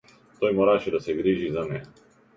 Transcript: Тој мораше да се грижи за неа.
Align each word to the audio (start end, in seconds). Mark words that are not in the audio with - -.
Тој 0.39 0.55
мораше 0.59 0.95
да 0.95 1.01
се 1.09 1.17
грижи 1.21 1.55
за 1.59 1.69
неа. 1.73 2.07